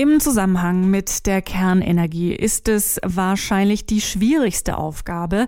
Im 0.00 0.18
Zusammenhang 0.18 0.88
mit 0.88 1.26
der 1.26 1.42
Kernenergie 1.42 2.32
ist 2.32 2.70
es 2.70 2.98
wahrscheinlich 3.04 3.84
die 3.84 4.00
schwierigste 4.00 4.78
Aufgabe, 4.78 5.46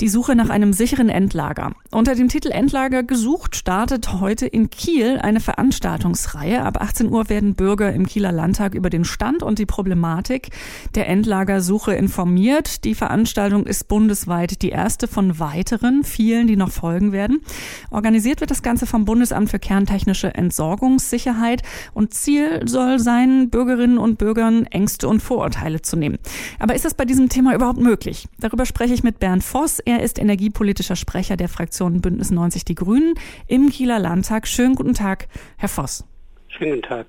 die 0.00 0.08
Suche 0.08 0.34
nach 0.34 0.48
einem 0.48 0.72
sicheren 0.72 1.10
Endlager. 1.10 1.72
Unter 1.90 2.14
dem 2.14 2.28
Titel 2.28 2.48
Endlager 2.52 3.02
gesucht 3.02 3.54
startet 3.54 4.18
heute 4.18 4.46
in 4.46 4.70
Kiel 4.70 5.18
eine 5.18 5.40
Veranstaltungsreihe. 5.40 6.62
Ab 6.62 6.80
18 6.80 7.10
Uhr 7.10 7.28
werden 7.28 7.54
Bürger 7.54 7.92
im 7.92 8.06
Kieler 8.06 8.32
Landtag 8.32 8.72
über 8.74 8.88
den 8.88 9.04
Stand 9.04 9.42
und 9.42 9.58
die 9.58 9.66
Problematik 9.66 10.48
der 10.94 11.06
Endlagersuche 11.10 11.92
informiert. 11.92 12.84
Die 12.84 12.94
Veranstaltung 12.94 13.66
ist 13.66 13.88
bundesweit 13.88 14.62
die 14.62 14.70
erste 14.70 15.06
von 15.06 15.38
weiteren, 15.38 16.02
vielen, 16.02 16.46
die 16.46 16.56
noch 16.56 16.70
folgen 16.70 17.12
werden. 17.12 17.42
Organisiert 17.90 18.40
wird 18.40 18.50
das 18.50 18.62
Ganze 18.62 18.86
vom 18.86 19.04
Bundesamt 19.04 19.50
für 19.50 19.58
kerntechnische 19.58 20.34
Entsorgungssicherheit 20.34 21.60
und 21.92 22.14
Ziel 22.14 22.66
soll 22.66 22.98
sein, 22.98 23.50
Bürgerinnen 23.50 23.81
Bürgerinnen 23.82 23.98
und 23.98 24.18
Bürgern 24.18 24.66
Ängste 24.66 25.08
und 25.08 25.20
Vorurteile 25.20 25.82
zu 25.82 25.96
nehmen. 25.96 26.18
Aber 26.60 26.74
ist 26.74 26.84
das 26.84 26.94
bei 26.94 27.04
diesem 27.04 27.28
Thema 27.28 27.54
überhaupt 27.54 27.80
möglich? 27.80 28.28
Darüber 28.38 28.64
spreche 28.64 28.94
ich 28.94 29.02
mit 29.02 29.18
Bernd 29.18 29.42
Voss. 29.42 29.80
Er 29.80 30.02
ist 30.02 30.18
energiepolitischer 30.20 30.94
Sprecher 30.94 31.36
der 31.36 31.48
Fraktion 31.48 32.00
Bündnis 32.00 32.30
90 32.30 32.64
Die 32.64 32.74
Grünen 32.76 33.14
im 33.48 33.70
Kieler 33.70 33.98
Landtag. 33.98 34.46
Schönen 34.46 34.76
guten 34.76 34.94
Tag, 34.94 35.26
Herr 35.56 35.68
Voss. 35.68 36.04
Schönen 36.48 36.76
guten 36.76 36.88
Tag. 36.88 37.06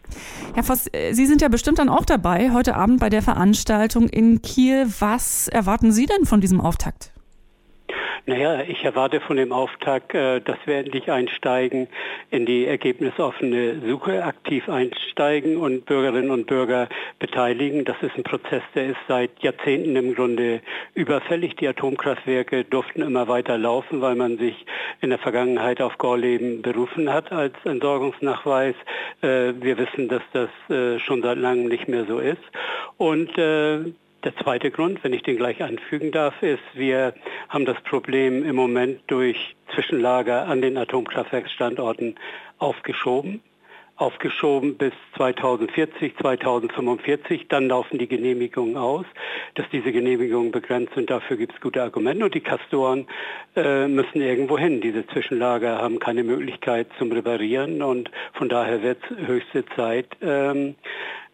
Herr 0.55 0.63
Voss, 0.63 0.87
äh, 0.91 1.13
Sie 1.13 1.27
sind 1.27 1.41
ja 1.41 1.49
bestimmt 1.49 1.77
dann 1.77 1.89
auch 1.89 2.05
dabei 2.05 2.51
heute 2.51 2.75
Abend 2.75 2.99
bei 2.99 3.09
der 3.09 3.21
Veranstaltung 3.21 4.09
in 4.09 4.41
Kiel. 4.41 4.87
Was 4.99 5.47
erwarten 5.47 5.91
Sie 5.91 6.07
denn 6.07 6.25
von 6.25 6.41
diesem 6.41 6.59
Auftakt? 6.59 7.12
Naja, 8.25 8.61
ich 8.61 8.85
erwarte 8.85 9.19
von 9.19 9.35
dem 9.35 9.51
Auftakt, 9.51 10.15
äh, 10.15 10.39
dass 10.39 10.57
wir 10.65 10.77
endlich 10.77 11.11
einsteigen 11.11 11.87
in 12.31 12.45
die 12.45 12.65
ergebnisoffene 12.65 13.81
Suche, 13.85 14.23
aktiv 14.23 14.69
einsteigen 14.69 15.57
und 15.57 15.85
Bürgerinnen 15.85 16.31
und 16.31 16.47
Bürger 16.47 16.87
beteiligen. 17.19 17.83
Das 17.83 17.97
ist 18.01 18.15
ein 18.15 18.23
Prozess, 18.23 18.63
der 18.75 18.87
ist 18.87 18.97
seit 19.09 19.43
Jahrzehnten 19.43 19.95
im 19.97 20.15
Grunde 20.15 20.61
überfällig. 20.93 21.57
Die 21.57 21.67
Atomkraftwerke 21.67 22.63
durften 22.63 23.01
immer 23.01 23.27
weiter 23.27 23.57
laufen, 23.57 23.99
weil 23.99 24.15
man 24.15 24.37
sich 24.37 24.65
in 25.01 25.09
der 25.09 25.19
Vergangenheit 25.19 25.81
auf 25.81 25.97
Gorleben 25.97 26.61
berufen 26.61 27.11
hat 27.11 27.31
als 27.33 27.55
Entsorgungsnachweis. 27.65 28.75
Äh, 29.21 29.53
wir 29.59 29.77
wissen, 29.77 30.07
dass 30.07 30.23
das 30.31 30.49
äh, 30.69 30.97
schon 30.99 31.21
seit 31.21 31.37
langem 31.37 31.67
nicht 31.67 31.89
mehr 31.89 32.05
so 32.05 32.19
ist. 32.19 32.41
Und 32.97 33.37
der 34.23 34.35
zweite 34.37 34.71
Grund, 34.71 35.03
wenn 35.03 35.13
ich 35.13 35.23
den 35.23 35.37
gleich 35.37 35.61
anfügen 35.61 36.11
darf, 36.11 36.41
ist, 36.41 36.63
wir 36.73 37.13
haben 37.49 37.65
das 37.65 37.79
Problem 37.81 38.45
im 38.45 38.55
Moment 38.55 39.01
durch 39.07 39.55
Zwischenlager 39.73 40.47
an 40.47 40.61
den 40.61 40.77
Atomkraftwerksstandorten 40.77 42.15
aufgeschoben. 42.57 43.41
Aufgeschoben 43.95 44.75
bis 44.75 44.91
2040, 45.17 46.17
2045, 46.17 47.47
dann 47.47 47.67
laufen 47.67 47.99
die 47.99 48.07
Genehmigungen 48.07 48.75
aus. 48.75 49.05
Dass 49.53 49.69
diese 49.71 49.91
Genehmigungen 49.91 50.51
begrenzt 50.51 50.95
sind, 50.95 51.11
dafür 51.11 51.37
gibt 51.37 51.53
es 51.53 51.61
gute 51.61 51.83
Argumente 51.83 52.25
und 52.25 52.33
die 52.33 52.41
Kastoren 52.41 53.05
äh, 53.55 53.87
müssen 53.87 54.19
irgendwo 54.19 54.57
hin. 54.57 54.81
Diese 54.81 55.05
Zwischenlager 55.05 55.77
haben 55.77 55.99
keine 55.99 56.23
Möglichkeit 56.23 56.87
zum 56.97 57.11
Reparieren 57.11 57.83
und 57.83 58.09
von 58.33 58.49
daher 58.49 58.81
wird 58.81 58.97
es 59.11 59.27
höchste 59.27 59.63
Zeit, 59.75 60.07
ähm, 60.21 60.73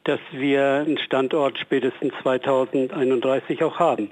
dass 0.04 0.20
wir 0.32 0.86
einen 0.88 0.98
Standort 0.98 1.58
spätestens 1.60 2.14
2031 2.24 3.64
auch 3.64 3.80
haben. 3.80 4.12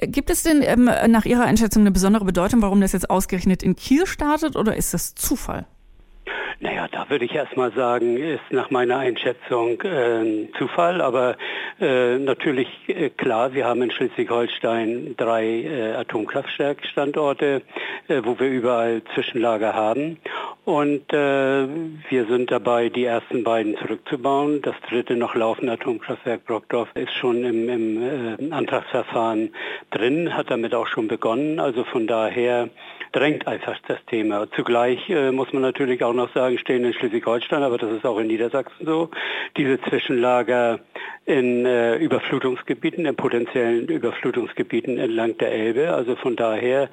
Gibt 0.00 0.30
es 0.30 0.42
denn 0.42 0.62
ähm, 0.62 0.90
nach 1.08 1.24
Ihrer 1.24 1.44
Einschätzung 1.44 1.82
eine 1.82 1.90
besondere 1.90 2.24
Bedeutung, 2.24 2.62
warum 2.62 2.80
das 2.80 2.92
jetzt 2.92 3.10
ausgerechnet 3.10 3.62
in 3.62 3.76
Kiel 3.76 4.06
startet 4.06 4.56
oder 4.56 4.76
ist 4.76 4.94
das 4.94 5.14
Zufall? 5.14 5.66
Naja, 6.60 6.88
da 6.90 7.08
würde 7.08 7.24
ich 7.24 7.36
erstmal 7.36 7.70
sagen, 7.70 8.16
ist 8.16 8.42
nach 8.50 8.70
meiner 8.70 8.98
Einschätzung 8.98 9.80
äh, 9.82 10.48
Zufall, 10.58 11.00
aber 11.00 11.36
äh, 11.80 12.18
natürlich 12.18 12.66
äh, 12.88 13.10
klar, 13.10 13.54
wir 13.54 13.64
haben 13.64 13.80
in 13.80 13.92
Schleswig-Holstein 13.92 15.14
drei 15.16 15.44
äh, 15.44 15.94
Atomkraftwerkstandorte, 15.94 17.62
äh, 18.08 18.22
wo 18.24 18.40
wir 18.40 18.48
überall 18.48 19.02
Zwischenlager 19.14 19.74
haben. 19.74 20.18
Und 20.64 21.12
äh, 21.12 21.68
wir 22.08 22.26
sind 22.26 22.50
dabei, 22.50 22.88
die 22.88 23.04
ersten 23.04 23.44
beiden 23.44 23.76
zurückzubauen. 23.76 24.60
Das 24.60 24.74
dritte 24.88 25.14
noch 25.14 25.36
laufende 25.36 25.74
Atomkraftwerk 25.74 26.44
Brockdorf 26.44 26.88
ist 26.94 27.12
schon 27.12 27.44
im, 27.44 27.68
im 27.68 28.02
äh, 28.02 28.52
Antragsverfahren 28.52 29.54
drin, 29.92 30.36
hat 30.36 30.50
damit 30.50 30.74
auch 30.74 30.88
schon 30.88 31.06
begonnen. 31.06 31.60
Also 31.60 31.84
von 31.84 32.08
daher 32.08 32.68
drängt 33.12 33.46
einfach 33.46 33.76
das 33.86 33.98
Thema. 34.06 34.46
Zugleich 34.52 35.08
äh, 35.08 35.30
muss 35.32 35.52
man 35.52 35.62
natürlich 35.62 36.02
auch 36.02 36.12
noch 36.12 36.32
sagen, 36.34 36.58
stehen 36.58 36.84
in 36.84 36.92
Schleswig-Holstein, 36.92 37.62
aber 37.62 37.78
das 37.78 37.92
ist 37.92 38.04
auch 38.04 38.18
in 38.18 38.26
Niedersachsen 38.26 38.86
so, 38.86 39.10
diese 39.56 39.80
Zwischenlager 39.82 40.80
in 41.24 41.66
äh, 41.66 41.96
Überflutungsgebieten, 41.96 43.04
in 43.06 43.14
potenziellen 43.14 43.86
Überflutungsgebieten 43.86 44.98
entlang 44.98 45.36
der 45.38 45.52
Elbe. 45.52 45.92
Also 45.92 46.16
von 46.16 46.36
daher 46.36 46.88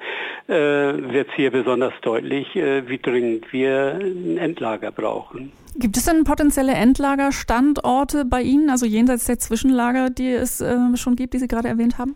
äh, 0.46 0.52
wird 0.52 1.28
es 1.28 1.34
hier 1.34 1.50
besonders 1.50 1.94
deutlich, 2.02 2.54
äh, 2.54 2.88
wie 2.88 2.98
dringend 2.98 3.52
wir 3.52 3.98
ein 4.00 4.36
Endlager 4.36 4.90
brauchen. 4.90 5.52
Gibt 5.78 5.96
es 5.96 6.04
denn 6.04 6.24
potenzielle 6.24 6.72
Endlagerstandorte 6.72 8.24
bei 8.24 8.40
Ihnen, 8.42 8.70
also 8.70 8.86
jenseits 8.86 9.24
der 9.24 9.38
Zwischenlager, 9.38 10.10
die 10.10 10.32
es 10.32 10.60
äh, 10.60 10.76
schon 10.96 11.16
gibt, 11.16 11.34
die 11.34 11.38
Sie 11.38 11.48
gerade 11.48 11.68
erwähnt 11.68 11.98
haben? 11.98 12.14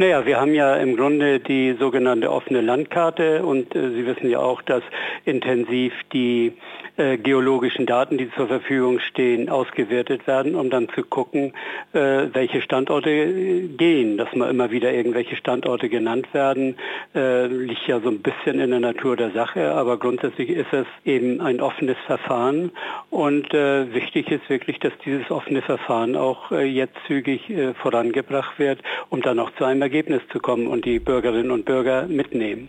Naja, 0.00 0.24
wir 0.24 0.40
haben 0.40 0.54
ja 0.54 0.76
im 0.76 0.96
Grunde 0.96 1.40
die 1.40 1.76
sogenannte 1.78 2.32
offene 2.32 2.62
Landkarte 2.62 3.44
und 3.44 3.76
äh, 3.76 3.90
Sie 3.90 4.06
wissen 4.06 4.30
ja 4.30 4.38
auch, 4.38 4.62
dass 4.62 4.82
intensiv 5.26 5.92
die 6.14 6.54
äh, 6.96 7.18
geologischen 7.18 7.86
Daten, 7.86 8.18
die 8.18 8.30
zur 8.32 8.48
Verfügung 8.48 8.98
stehen, 8.98 9.48
ausgewertet 9.48 10.26
werden, 10.26 10.54
um 10.54 10.70
dann 10.70 10.88
zu 10.88 11.02
gucken, 11.02 11.52
äh, 11.92 12.28
welche 12.32 12.62
Standorte 12.62 13.10
äh, 13.10 13.68
gehen. 13.68 14.16
Dass 14.16 14.34
mal 14.34 14.50
immer 14.50 14.70
wieder 14.70 14.92
irgendwelche 14.92 15.36
Standorte 15.36 15.88
genannt 15.88 16.32
werden, 16.32 16.76
äh, 17.14 17.46
liegt 17.46 17.86
ja 17.86 18.00
so 18.00 18.08
ein 18.08 18.20
bisschen 18.20 18.58
in 18.58 18.70
der 18.70 18.80
Natur 18.80 19.16
der 19.16 19.30
Sache, 19.30 19.72
aber 19.72 19.98
grundsätzlich 19.98 20.50
ist 20.50 20.72
es 20.72 20.86
eben 21.04 21.40
ein 21.40 21.60
offenes 21.60 21.96
Verfahren 22.06 22.70
und 23.10 23.52
äh, 23.54 23.94
wichtig 23.94 24.30
ist 24.30 24.48
wirklich, 24.48 24.78
dass 24.78 24.92
dieses 25.04 25.30
offene 25.30 25.62
Verfahren 25.62 26.16
auch 26.16 26.50
jetzt 26.50 26.96
zügig 27.06 27.52
vorangebracht 27.82 28.58
wird, 28.58 28.80
um 29.08 29.20
dann 29.20 29.38
auch 29.38 29.50
zu 29.56 29.64
einem 29.64 29.80
Ergebnis 29.90 30.22
zu 30.32 30.38
kommen 30.38 30.68
und 30.68 30.84
die 30.84 31.00
Bürgerinnen 31.00 31.50
und 31.50 31.64
Bürger 31.64 32.06
mitnehmen. 32.06 32.68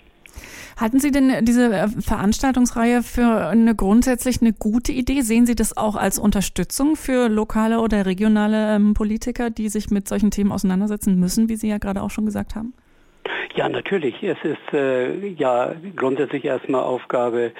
Halten 0.78 1.00
Sie 1.00 1.12
denn 1.12 1.46
diese 1.46 1.72
äh, 1.72 1.88
Veranstaltungsreihe 1.88 3.04
für 3.04 3.48
eine 3.48 3.76
grundsätzlich 3.76 4.42
eine 4.42 4.54
gute 4.54 4.92
Idee? 4.92 5.22
Sehen 5.22 5.46
Sie 5.46 5.54
das 5.54 5.78
auch 5.78 5.96
als 5.96 6.18
Unterstützung 6.18 6.96
für 6.96 7.28
lokale 7.28 7.80
oder 7.80 8.08
regionale 8.08 8.76
ähm, 8.76 8.96
Politiker, 8.96 9.52
die 9.52 9.70
sich 9.70 9.92
mit 9.92 10.08
solchen 10.08 10.32
Themen 10.32 10.52
auseinandersetzen 10.52 11.20
müssen, 11.20 11.50
wie 11.50 11.56
Sie 11.56 11.68
ja 11.68 11.78
gerade 11.78 12.02
auch 12.02 12.10
schon 12.10 12.26
gesagt 12.26 12.56
haben? 12.56 12.74
Ja, 13.56 13.68
natürlich. 13.68 14.24
Es 14.24 14.38
ist 14.44 14.74
äh, 14.74 15.28
ja 15.28 15.76
grundsätzlich 15.98 16.46
erstmal 16.46 16.84
Aufgabe 16.84 17.52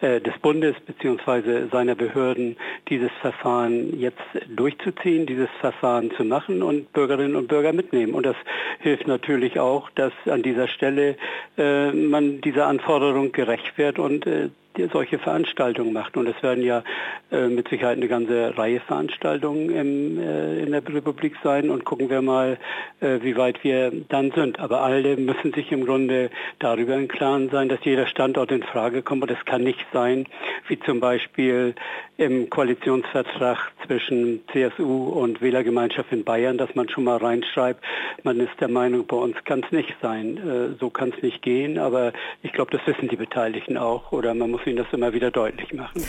äh, 0.00 0.20
des 0.20 0.38
Bundes 0.38 0.76
bzw. 0.86 1.66
seiner 1.72 1.96
Behörden, 1.96 2.56
dieses 2.88 3.10
Verfahren 3.20 3.98
jetzt 3.98 4.20
durchzuziehen, 4.48 5.26
dieses 5.26 5.48
Verfahren 5.60 6.12
zu 6.12 6.24
machen 6.24 6.62
und 6.62 6.92
Bürgerinnen 6.92 7.34
und 7.34 7.48
Bürger 7.48 7.72
mitnehmen. 7.72 8.14
Und 8.14 8.26
das 8.26 8.36
hilft 8.78 9.08
natürlich 9.08 9.58
auch, 9.58 9.90
dass 9.90 10.12
an 10.26 10.44
dieser 10.44 10.68
Stelle 10.68 11.16
äh, 11.58 11.90
man 11.90 12.40
dieser 12.40 12.68
Anforderung 12.68 13.32
gerecht 13.32 13.76
wird 13.76 13.98
und 13.98 14.26
äh, 14.28 14.50
solche 14.88 15.18
Veranstaltungen 15.18 15.92
macht. 15.92 16.16
Und 16.16 16.26
es 16.26 16.42
werden 16.42 16.64
ja 16.64 16.82
äh, 17.30 17.48
mit 17.48 17.68
Sicherheit 17.68 17.96
eine 17.96 18.08
ganze 18.08 18.56
Reihe 18.56 18.80
Veranstaltungen 18.80 19.70
im, 19.70 20.18
äh, 20.18 20.62
in 20.62 20.72
der 20.72 20.86
Republik 20.86 21.36
sein 21.42 21.70
und 21.70 21.84
gucken 21.84 22.10
wir 22.10 22.22
mal, 22.22 22.58
äh, 23.00 23.18
wie 23.22 23.36
weit 23.36 23.62
wir 23.64 23.92
dann 24.08 24.30
sind. 24.32 24.58
Aber 24.58 24.82
alle 24.82 25.16
müssen 25.16 25.52
sich 25.52 25.70
im 25.72 25.84
Grunde 25.84 26.30
darüber 26.58 26.94
im 26.94 27.08
Klaren 27.08 27.50
sein, 27.50 27.68
dass 27.68 27.80
jeder 27.84 28.06
Standort 28.06 28.50
in 28.50 28.62
Frage 28.62 29.02
kommt. 29.02 29.22
Und 29.22 29.30
es 29.30 29.44
kann 29.44 29.62
nicht 29.62 29.86
sein, 29.92 30.26
wie 30.68 30.78
zum 30.80 31.00
Beispiel 31.00 31.74
im 32.16 32.50
Koalitionsvertrag 32.50 33.72
zwischen 33.86 34.42
CSU 34.52 35.08
und 35.08 35.40
Wählergemeinschaft 35.40 36.12
in 36.12 36.22
Bayern, 36.22 36.58
dass 36.58 36.74
man 36.74 36.88
schon 36.90 37.04
mal 37.04 37.16
reinschreibt, 37.16 37.82
man 38.24 38.38
ist 38.40 38.60
der 38.60 38.68
Meinung, 38.68 39.06
bei 39.06 39.16
uns 39.16 39.36
kann 39.44 39.62
es 39.64 39.72
nicht 39.72 39.96
sein. 40.02 40.36
Äh, 40.36 40.78
so 40.78 40.90
kann 40.90 41.12
es 41.16 41.22
nicht 41.22 41.42
gehen. 41.42 41.78
Aber 41.78 42.12
ich 42.42 42.52
glaube, 42.52 42.76
das 42.76 42.86
wissen 42.86 43.08
die 43.08 43.16
Beteiligten 43.16 43.76
auch. 43.76 44.12
Oder 44.12 44.34
man 44.34 44.50
muss 44.50 44.66
ihnen 44.70 44.78
das 44.78 44.86
immer 44.92 45.12
wieder 45.12 45.30
deutlich 45.30 45.72
machen. 45.72 46.02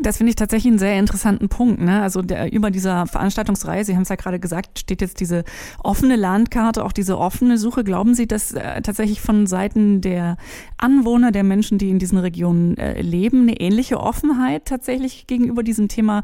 Das 0.00 0.18
finde 0.18 0.30
ich 0.30 0.36
tatsächlich 0.36 0.70
einen 0.70 0.78
sehr 0.78 0.98
interessanten 0.98 1.48
Punkt. 1.48 1.80
Ne? 1.80 2.02
Also 2.02 2.22
der, 2.22 2.52
über 2.52 2.70
dieser 2.70 3.06
Veranstaltungsreihe, 3.06 3.84
Sie 3.84 3.94
haben 3.94 4.02
es 4.02 4.08
ja 4.08 4.16
gerade 4.16 4.40
gesagt, 4.40 4.78
steht 4.78 5.00
jetzt 5.00 5.20
diese 5.20 5.44
offene 5.82 6.16
Landkarte, 6.16 6.84
auch 6.84 6.92
diese 6.92 7.18
offene 7.18 7.58
Suche. 7.58 7.84
Glauben 7.84 8.14
Sie, 8.14 8.26
dass 8.26 8.52
äh, 8.52 8.82
tatsächlich 8.82 9.20
von 9.20 9.46
Seiten 9.46 10.00
der 10.00 10.36
Anwohner, 10.78 11.30
der 11.30 11.44
Menschen, 11.44 11.78
die 11.78 11.90
in 11.90 11.98
diesen 11.98 12.18
Regionen 12.18 12.76
äh, 12.78 13.00
leben, 13.00 13.42
eine 13.42 13.60
ähnliche 13.60 14.00
Offenheit 14.00 14.64
tatsächlich 14.66 15.26
gegenüber 15.26 15.62
diesem 15.62 15.88
Thema 15.88 16.22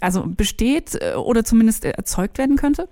also 0.00 0.24
besteht 0.26 0.98
äh, 1.00 1.14
oder 1.14 1.44
zumindest 1.44 1.84
erzeugt 1.84 2.38
werden 2.38 2.56
könnte? 2.56 2.88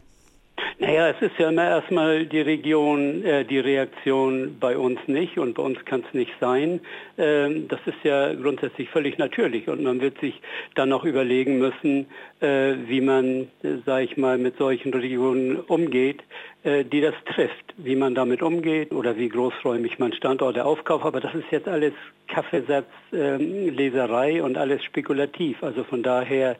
Naja, 0.78 1.08
es 1.10 1.20
ist 1.20 1.38
ja 1.38 1.50
immer 1.50 1.64
erstmal 1.64 2.26
die 2.26 2.40
Region, 2.40 3.22
äh, 3.24 3.44
die 3.44 3.58
Reaktion 3.58 4.56
bei 4.58 4.76
uns 4.76 4.98
nicht 5.06 5.38
und 5.38 5.54
bei 5.54 5.62
uns 5.62 5.84
kann 5.84 6.02
es 6.06 6.14
nicht 6.14 6.32
sein. 6.40 6.80
Ähm, 7.18 7.68
das 7.68 7.80
ist 7.86 8.02
ja 8.02 8.32
grundsätzlich 8.34 8.88
völlig 8.88 9.18
natürlich 9.18 9.68
und 9.68 9.82
man 9.82 10.00
wird 10.00 10.18
sich 10.20 10.40
dann 10.74 10.92
auch 10.92 11.04
überlegen 11.04 11.58
müssen, 11.58 12.06
äh, 12.40 12.74
wie 12.86 13.00
man, 13.00 13.48
äh, 13.62 13.76
sage 13.84 14.04
ich 14.04 14.16
mal, 14.16 14.38
mit 14.38 14.56
solchen 14.56 14.92
Regionen 14.94 15.60
umgeht, 15.60 16.22
die 16.64 17.00
das 17.00 17.14
trifft, 17.24 17.74
wie 17.78 17.96
man 17.96 18.14
damit 18.14 18.42
umgeht 18.42 18.92
oder 18.92 19.16
wie 19.16 19.28
großräumig 19.28 19.98
man 19.98 20.12
Standorte 20.12 20.64
aufkauft. 20.64 21.06
Aber 21.06 21.20
das 21.20 21.34
ist 21.34 21.50
jetzt 21.50 21.68
alles 21.68 21.94
Kaffeesatz, 22.30 22.86
ähm, 23.12 23.74
Leserei 23.74 24.42
und 24.42 24.56
alles 24.56 24.82
spekulativ. 24.84 25.62
Also 25.62 25.84
von 25.84 26.02
daher, 26.02 26.56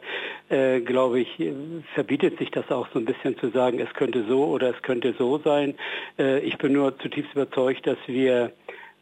äh, 0.49 0.81
glaube 0.81 1.21
ich, 1.21 1.29
verbietet 1.93 2.37
sich 2.37 2.51
das 2.51 2.69
auch 2.71 2.87
so 2.93 2.99
ein 2.99 3.05
bisschen 3.05 3.37
zu 3.37 3.49
sagen, 3.49 3.79
es 3.79 3.93
könnte 3.93 4.25
so 4.27 4.45
oder 4.45 4.69
es 4.69 4.81
könnte 4.81 5.13
so 5.17 5.37
sein. 5.39 5.75
Äh, 6.19 6.39
ich 6.39 6.57
bin 6.57 6.73
nur 6.73 6.97
zutiefst 6.99 7.33
überzeugt, 7.33 7.87
dass 7.87 7.97
wir 8.07 8.51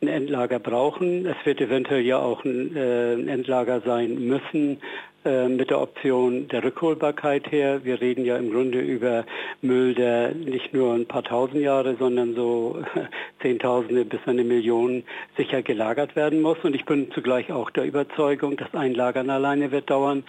ein 0.01 0.07
Endlager 0.07 0.59
brauchen. 0.59 1.25
Es 1.25 1.35
wird 1.43 1.59
eventuell 1.59 2.01
ja 2.01 2.19
auch 2.19 2.45
ein, 2.45 2.75
äh, 2.75 3.13
Endlager 3.13 3.81
sein 3.81 4.15
müssen 4.15 4.77
äh, 4.77 5.08
mit 5.23 5.69
der 5.69 5.81
Option 5.81 6.47
der 6.47 6.63
Rückholbarkeit 6.63 7.51
her. 7.51 7.83
Wir 7.83 7.99
reden 7.99 8.23
ja 8.25 8.37
im 8.37 8.51
Grunde 8.51 8.79
über 8.79 9.25
Müll, 9.61 9.93
der 9.93 10.33
nicht 10.33 10.73
nur 10.73 10.93
ein 10.93 11.05
paar 11.05 11.23
tausend 11.23 11.61
Jahre, 11.61 11.95
sondern 11.97 12.35
so 12.35 12.81
Zehntausende 13.41 14.05
bis 14.05 14.19
eine 14.25 14.43
Million 14.43 15.03
sicher 15.37 15.61
gelagert 15.61 16.15
werden 16.15 16.41
muss. 16.41 16.57
Und 16.63 16.75
ich 16.75 16.85
bin 16.85 17.11
zugleich 17.11 17.51
auch 17.51 17.69
der 17.69 17.85
Überzeugung, 17.85 18.57
dass 18.57 18.73
ein 18.73 18.93
Lagern 18.93 19.29
alleine 19.29 19.71
wird 19.71 19.89
dauern. 19.89 20.23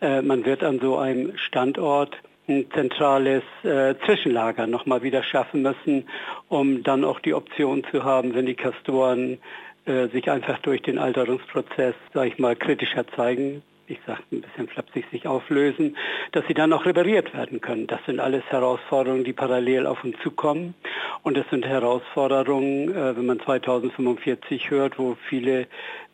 Äh, 0.00 0.22
man 0.22 0.44
wird 0.44 0.62
an 0.62 0.80
so 0.80 0.96
einem 0.96 1.36
Standort 1.36 2.16
ein 2.48 2.66
zentrales 2.74 3.42
äh, 3.62 3.94
Zwischenlager 4.04 4.66
nochmal 4.66 5.02
wieder 5.02 5.22
schaffen 5.22 5.62
müssen, 5.62 6.06
um 6.48 6.82
dann 6.82 7.04
auch 7.04 7.20
die 7.20 7.34
Option 7.34 7.84
zu 7.90 8.04
haben, 8.04 8.34
wenn 8.34 8.46
die 8.46 8.54
Kastoren 8.54 9.38
äh, 9.86 10.08
sich 10.08 10.30
einfach 10.30 10.58
durch 10.58 10.82
den 10.82 10.98
Alterungsprozess, 10.98 11.94
sage 12.12 12.28
ich 12.28 12.38
mal, 12.38 12.54
kritischer 12.56 13.06
zeigen, 13.08 13.62
ich 13.86 13.98
sage 14.06 14.22
ein 14.32 14.40
bisschen 14.40 14.68
flapsig, 14.68 15.04
sich 15.10 15.26
auflösen, 15.26 15.96
dass 16.32 16.46
sie 16.46 16.54
dann 16.54 16.72
auch 16.72 16.86
repariert 16.86 17.34
werden 17.34 17.60
können. 17.60 17.86
Das 17.86 18.00
sind 18.06 18.20
alles 18.20 18.42
Herausforderungen, 18.48 19.24
die 19.24 19.32
parallel 19.32 19.86
auf 19.86 20.02
uns 20.04 20.16
zukommen. 20.22 20.74
Und 21.22 21.36
es 21.36 21.48
sind 21.50 21.66
Herausforderungen, 21.66 22.90
äh, 22.90 23.16
wenn 23.16 23.26
man 23.26 23.40
2045 23.40 24.70
hört, 24.70 24.98
wo 24.98 25.16
viele 25.28 25.66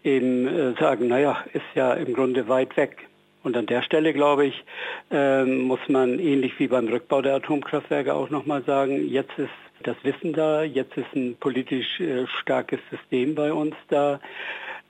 eben 0.03 0.47
äh, 0.47 0.73
sagen, 0.81 1.09
naja, 1.09 1.45
ist 1.53 1.65
ja 1.75 1.95
im 1.95 2.15
Grunde 2.15 2.49
weit 2.49 2.77
weg. 2.77 3.09
Und 3.43 3.57
an 3.57 3.67
der 3.67 3.83
Stelle, 3.83 4.13
glaube 4.13 4.47
ich, 4.47 4.65
ähm, 5.11 5.63
muss 5.63 5.81
man 5.89 6.19
ähnlich 6.19 6.59
wie 6.59 6.69
beim 6.69 6.89
Rückbau 6.89 7.23
der 7.23 7.37
Atomkraftwerke 7.37 8.15
auch 8.15 8.29
nochmal 8.29 8.63
sagen, 8.65 9.09
jetzt 9.09 9.39
ist 9.39 9.49
das 9.83 9.97
Wissen 10.03 10.35
da, 10.35 10.63
jetzt 10.63 10.97
ist 10.97 11.15
ein 11.15 11.37
politisch 11.41 12.01
äh, 12.01 12.27
starkes 12.27 12.81
System 12.91 13.35
bei 13.35 13.53
uns 13.53 13.75
da, 13.89 14.21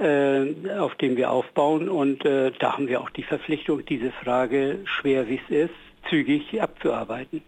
auf 0.00 0.94
dem 0.97 1.17
wir 1.17 1.31
aufbauen. 1.31 1.88
Und 1.88 2.25
äh, 2.25 2.52
da 2.58 2.75
haben 2.75 2.88
wir 2.88 3.00
auch 3.00 3.11
die 3.11 3.23
Verpflichtung, 3.23 3.85
diese 3.85 4.11
Frage, 4.11 4.81
schwer 4.85 5.29
wie 5.29 5.41
es 5.49 5.69
ist, 5.69 5.75
zügig 6.08 6.61
abzuarbeiten. 6.61 7.43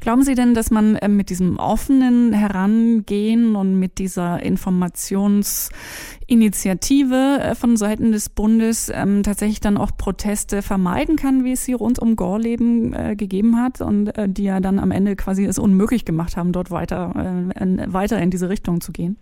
Glauben 0.00 0.22
Sie 0.22 0.34
denn, 0.34 0.54
dass 0.54 0.70
man 0.70 0.96
äh, 0.96 1.08
mit 1.08 1.28
diesem 1.30 1.58
offenen 1.58 2.32
Herangehen 2.32 3.54
und 3.54 3.78
mit 3.78 3.98
dieser 3.98 4.42
Informationsinitiative 4.42 7.38
äh, 7.40 7.54
von 7.54 7.76
Seiten 7.76 8.10
des 8.12 8.28
Bundes 8.28 8.90
ähm, 8.92 9.22
tatsächlich 9.22 9.60
dann 9.60 9.76
auch 9.76 9.96
Proteste 9.96 10.62
vermeiden 10.62 11.14
kann, 11.16 11.44
wie 11.44 11.52
es 11.52 11.64
sie 11.64 11.74
rund 11.74 12.00
um 12.00 12.16
Gorleben 12.16 12.92
äh, 12.92 13.14
gegeben 13.16 13.60
hat 13.60 13.80
und 13.80 14.18
äh, 14.18 14.28
die 14.28 14.42
ja 14.44 14.60
dann 14.60 14.80
am 14.80 14.90
Ende 14.90 15.14
quasi 15.14 15.44
es 15.44 15.58
unmöglich 15.58 16.04
gemacht 16.04 16.36
haben, 16.36 16.50
dort 16.52 16.72
weiter, 16.72 17.46
äh, 17.54 17.92
weiter 17.92 18.20
in 18.20 18.30
diese 18.30 18.48
Richtung 18.48 18.80
zu 18.80 18.90
gehen? 18.92 19.16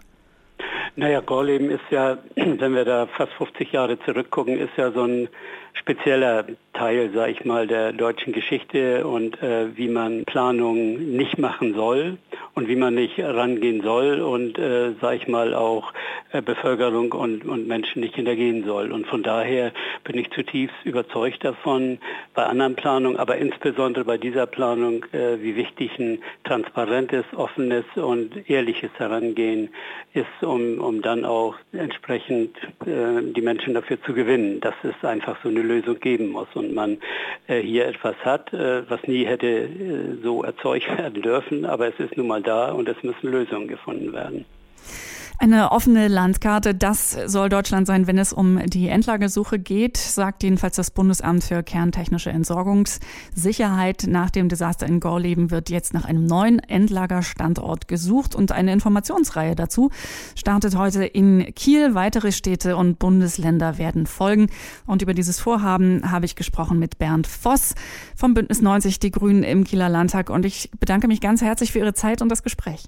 Naja, 0.96 1.20
Gorleben 1.20 1.70
ist 1.70 1.84
ja, 1.90 2.18
wenn 2.34 2.74
wir 2.74 2.84
da 2.84 3.06
fast 3.06 3.32
50 3.34 3.72
Jahre 3.72 3.98
zurückgucken, 4.00 4.58
ist 4.58 4.76
ja 4.76 4.90
so 4.90 5.04
ein 5.04 5.28
spezieller 5.74 6.44
Teil, 6.72 7.10
sage 7.14 7.32
ich 7.32 7.44
mal, 7.44 7.66
der 7.66 7.92
deutschen 7.92 8.32
Geschichte 8.32 9.06
und 9.06 9.40
äh, 9.42 9.76
wie 9.76 9.88
man 9.88 10.24
Planungen 10.24 11.16
nicht 11.16 11.38
machen 11.38 11.74
soll 11.74 12.18
und 12.54 12.68
wie 12.68 12.76
man 12.76 12.94
nicht 12.94 13.18
rangehen 13.20 13.82
soll 13.82 14.20
und, 14.20 14.58
äh, 14.58 14.92
sage 15.00 15.16
ich 15.16 15.28
mal, 15.28 15.54
auch 15.54 15.92
Bevölkerung 16.32 17.12
und, 17.12 17.44
und 17.44 17.66
Menschen 17.66 18.00
nicht 18.00 18.14
hintergehen 18.14 18.64
soll. 18.64 18.92
Und 18.92 19.06
von 19.06 19.22
daher 19.22 19.72
bin 20.04 20.18
ich 20.18 20.30
zutiefst 20.30 20.76
überzeugt 20.84 21.44
davon, 21.44 21.98
bei 22.34 22.44
anderen 22.44 22.76
Planungen, 22.76 23.18
aber 23.18 23.36
insbesondere 23.36 24.04
bei 24.04 24.18
dieser 24.18 24.46
Planung, 24.46 25.04
äh, 25.12 25.40
wie 25.40 25.56
wichtig 25.56 25.98
ein 25.98 26.22
transparentes, 26.44 27.24
offenes 27.36 27.84
und 27.96 28.48
ehrliches 28.48 28.90
Herangehen 28.96 29.70
ist, 30.12 30.42
um, 30.42 30.78
um 30.78 31.02
dann 31.02 31.24
auch 31.24 31.56
entsprechend 31.72 32.56
äh, 32.86 33.22
die 33.22 33.42
Menschen 33.42 33.74
dafür 33.74 34.00
zu 34.02 34.14
gewinnen, 34.14 34.60
dass 34.60 34.74
es 34.82 35.04
einfach 35.04 35.36
so 35.42 35.48
eine 35.48 35.62
Lösung 35.62 35.98
geben 35.98 36.28
muss 36.28 36.48
und 36.54 36.74
man 36.74 36.98
äh, 37.46 37.60
hier 37.60 37.86
etwas 37.86 38.16
hat, 38.24 38.52
äh, 38.52 38.88
was 38.88 39.02
nie 39.06 39.24
hätte 39.24 39.46
äh, 39.46 39.68
so 40.22 40.42
erzeugt 40.42 40.86
werden 40.98 41.22
dürfen, 41.22 41.64
aber 41.64 41.88
es 41.88 41.98
ist 41.98 42.16
nun 42.16 42.28
mal 42.28 42.42
da 42.42 42.72
und 42.72 42.88
es 42.88 43.02
müssen 43.02 43.30
Lösungen 43.30 43.68
gefunden 43.68 44.12
werden. 44.12 44.44
Eine 45.42 45.72
offene 45.72 46.08
Landkarte, 46.08 46.74
das 46.74 47.12
soll 47.12 47.48
Deutschland 47.48 47.86
sein, 47.86 48.06
wenn 48.06 48.18
es 48.18 48.34
um 48.34 48.60
die 48.66 48.88
Endlagersuche 48.88 49.58
geht, 49.58 49.96
sagt 49.96 50.42
jedenfalls 50.42 50.76
das 50.76 50.90
Bundesamt 50.90 51.44
für 51.44 51.62
kerntechnische 51.62 52.28
Entsorgungssicherheit. 52.28 54.04
Nach 54.06 54.28
dem 54.28 54.50
Desaster 54.50 54.84
in 54.86 55.00
Gorleben 55.00 55.50
wird 55.50 55.70
jetzt 55.70 55.94
nach 55.94 56.04
einem 56.04 56.26
neuen 56.26 56.58
Endlagerstandort 56.58 57.88
gesucht 57.88 58.34
und 58.34 58.52
eine 58.52 58.70
Informationsreihe 58.74 59.54
dazu 59.54 59.90
startet 60.36 60.76
heute 60.76 61.06
in 61.06 61.54
Kiel. 61.54 61.94
Weitere 61.94 62.32
Städte 62.32 62.76
und 62.76 62.98
Bundesländer 62.98 63.78
werden 63.78 64.06
folgen. 64.06 64.48
Und 64.84 65.00
über 65.00 65.14
dieses 65.14 65.40
Vorhaben 65.40 66.12
habe 66.12 66.26
ich 66.26 66.36
gesprochen 66.36 66.78
mit 66.78 66.98
Bernd 66.98 67.26
Voss 67.26 67.74
vom 68.14 68.34
Bündnis 68.34 68.60
90 68.60 68.98
Die 68.98 69.10
Grünen 69.10 69.42
im 69.42 69.64
Kieler 69.64 69.88
Landtag. 69.88 70.28
Und 70.28 70.44
ich 70.44 70.70
bedanke 70.78 71.08
mich 71.08 71.22
ganz 71.22 71.40
herzlich 71.40 71.72
für 71.72 71.78
Ihre 71.78 71.94
Zeit 71.94 72.20
und 72.20 72.28
das 72.28 72.42
Gespräch. 72.42 72.82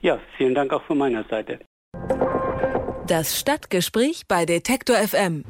Ja, 0.00 0.18
vielen 0.36 0.54
Dank 0.54 0.72
auch 0.72 0.82
von 0.82 0.98
meiner 0.98 1.24
Seite. 1.24 1.58
Das 3.06 3.38
Stadtgespräch 3.38 4.24
bei 4.28 4.44
Detektor 4.44 4.96
FM. 4.96 5.44